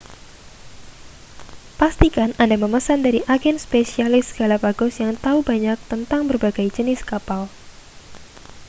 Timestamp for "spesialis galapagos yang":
3.65-5.13